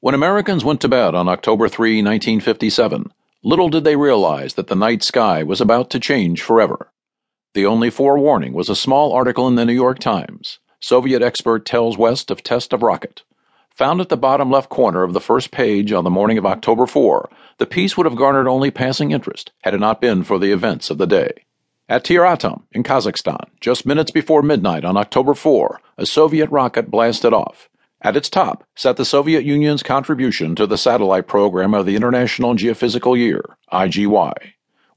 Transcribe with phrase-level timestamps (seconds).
[0.00, 4.76] When Americans went to bed on October 3, 1957, little did they realize that the
[4.76, 6.92] night sky was about to change forever.
[7.54, 10.60] The only forewarning was a small article in the New York Times.
[10.78, 13.24] Soviet expert tells West of test of rocket.
[13.74, 16.86] Found at the bottom left corner of the first page on the morning of October
[16.86, 17.28] 4,
[17.58, 20.90] the piece would have garnered only passing interest had it not been for the events
[20.90, 21.44] of the day.
[21.88, 27.32] At Tyuratam, in Kazakhstan, just minutes before midnight on October 4, a Soviet rocket blasted
[27.32, 27.68] off.
[28.00, 32.54] At its top sat the Soviet Union's contribution to the satellite program of the International
[32.54, 34.34] Geophysical Year, IGY.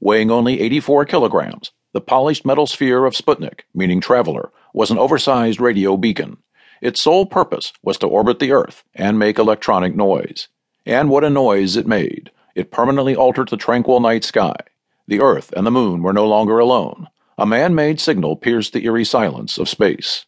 [0.00, 5.60] Weighing only 84 kilograms, the polished metal sphere of Sputnik, meaning traveler, was an oversized
[5.60, 6.38] radio beacon.
[6.80, 10.48] Its sole purpose was to orbit the Earth and make electronic noise.
[10.86, 12.30] And what a noise it made!
[12.54, 14.56] It permanently altered the tranquil night sky.
[15.08, 17.08] The Earth and the Moon were no longer alone.
[17.36, 20.24] A man made signal pierced the eerie silence of space.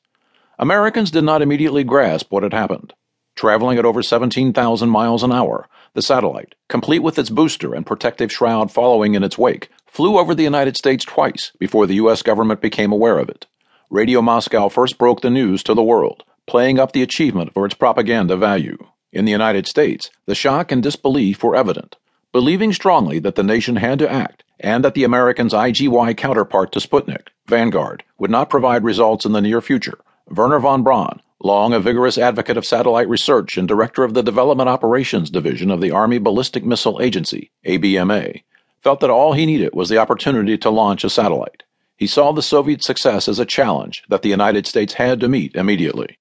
[0.65, 2.95] Americans did not immediately grasp what had happened.
[3.37, 8.33] Traveling at over 17,000 miles an hour, the satellite, complete with its booster and protective
[8.33, 12.23] shroud following in its wake, flew over the United States twice before the U.S.
[12.23, 13.47] government became aware of it.
[13.91, 17.75] Radio Moscow first broke the news to the world, playing up the achievement for its
[17.75, 18.79] propaganda value.
[19.13, 21.97] In the United States, the shock and disbelief were evident.
[22.33, 26.81] Believing strongly that the nation had to act, and that the Americans' IGY counterpart to
[26.81, 29.99] Sputnik, Vanguard, would not provide results in the near future,
[30.31, 34.69] Wernher von Braun, long a vigorous advocate of satellite research and director of the Development
[34.71, 38.41] Operations Division of the Army Ballistic Missile Agency, ABMA,
[38.83, 41.63] felt that all he needed was the opportunity to launch a satellite.
[41.97, 45.55] He saw the Soviet success as a challenge that the United States had to meet
[45.55, 46.19] immediately.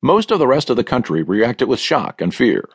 [0.00, 2.68] Most of the rest of the country reacted with shock and fear.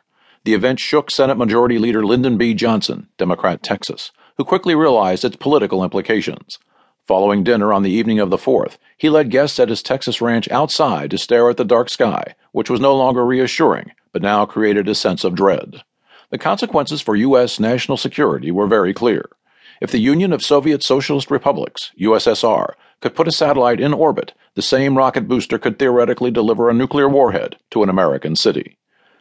[0.44, 2.52] The event shook Senate Majority Leader Lyndon B.
[2.52, 6.58] Johnson, Democrat Texas, who quickly realized its political implications.
[7.06, 10.50] Following dinner on the evening of the 4th, he led guests at his Texas ranch
[10.50, 14.88] outside to stare at the dark sky, which was no longer reassuring, but now created
[14.88, 15.84] a sense of dread.
[16.30, 17.60] The consequences for U.S.
[17.60, 19.28] national security were very clear.
[19.80, 24.62] If the Union of Soviet Socialist Republics, USSR, could put a satellite in orbit, the
[24.62, 28.78] same rocket booster could theoretically deliver a nuclear warhead to an American city.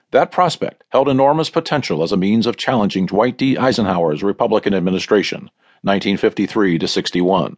[0.10, 3.58] That prospect held enormous potential as a means of challenging Dwight D.
[3.58, 5.52] Eisenhower's Republican administration,
[5.84, 7.58] 1953 to 61.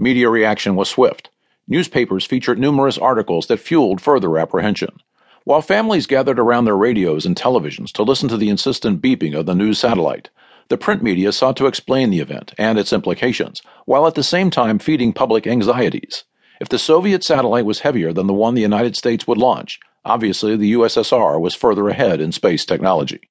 [0.00, 1.28] Media reaction was swift.
[1.66, 5.00] Newspapers featured numerous articles that fueled further apprehension.
[5.42, 9.46] While families gathered around their radios and televisions to listen to the insistent beeping of
[9.46, 10.30] the news satellite,
[10.68, 14.50] the print media sought to explain the event and its implications, while at the same
[14.50, 16.22] time feeding public anxieties.
[16.60, 20.56] If the Soviet satellite was heavier than the one the United States would launch, obviously
[20.56, 23.28] the USSR was further ahead in space technology.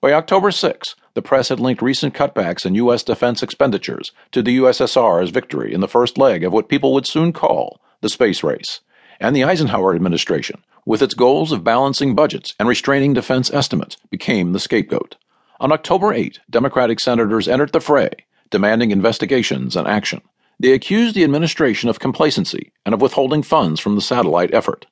[0.00, 3.02] By October 6, the press had linked recent cutbacks in U.S.
[3.02, 7.32] defense expenditures to the USSR's victory in the first leg of what people would soon
[7.32, 8.78] call the space race.
[9.18, 14.52] And the Eisenhower administration, with its goals of balancing budgets and restraining defense estimates, became
[14.52, 15.16] the scapegoat.
[15.58, 18.10] On October 8, Democratic senators entered the fray,
[18.50, 20.20] demanding investigations and action.
[20.60, 24.86] They accused the administration of complacency and of withholding funds from the satellite effort.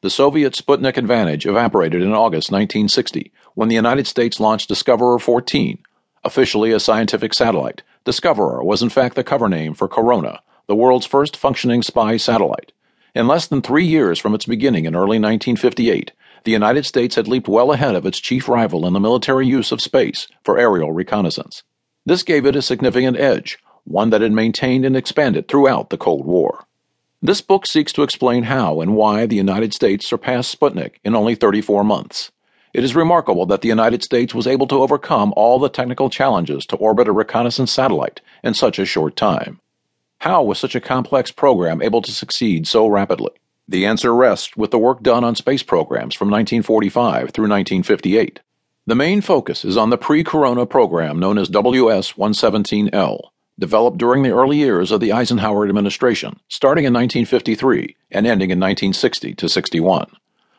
[0.00, 5.78] The Soviet Sputnik advantage evaporated in August 1960 when the United States launched Discoverer 14.
[6.22, 11.04] Officially a scientific satellite, Discoverer was in fact the cover name for Corona, the world's
[11.04, 12.70] first functioning spy satellite.
[13.12, 16.12] In less than three years from its beginning in early 1958,
[16.44, 19.72] the United States had leaped well ahead of its chief rival in the military use
[19.72, 21.64] of space for aerial reconnaissance.
[22.06, 26.24] This gave it a significant edge, one that had maintained and expanded throughout the Cold
[26.24, 26.67] War.
[27.20, 31.34] This book seeks to explain how and why the United States surpassed Sputnik in only
[31.34, 32.30] 34 months.
[32.72, 36.64] It is remarkable that the United States was able to overcome all the technical challenges
[36.66, 39.58] to orbit a reconnaissance satellite in such a short time.
[40.18, 43.32] How was such a complex program able to succeed so rapidly?
[43.66, 48.38] The answer rests with the work done on space programs from 1945 through 1958.
[48.86, 53.20] The main focus is on the pre corona program known as WS 117L,
[53.58, 58.60] developed during the early years of the Eisenhower administration, starting in 1953 and ending in
[58.60, 60.10] 1960 to 61.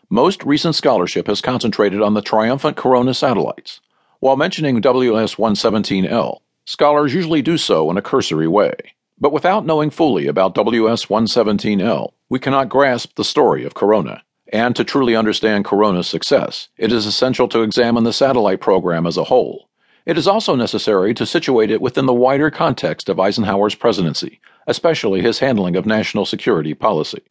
[0.10, 3.80] Most recent scholarship has concentrated on the triumphant Corona satellites.
[4.20, 8.76] While mentioning WS 117L, scholars usually do so in a cursory way.
[9.20, 14.24] But without knowing fully about WS 117L, we cannot grasp the story of Corona.
[14.52, 19.16] And to truly understand Corona's success, it is essential to examine the satellite program as
[19.16, 19.69] a whole.
[20.10, 25.22] It is also necessary to situate it within the wider context of Eisenhower's presidency, especially
[25.22, 27.22] his handling of national security policy.